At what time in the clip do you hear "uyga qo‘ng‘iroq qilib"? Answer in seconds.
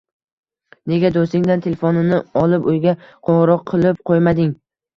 2.73-4.05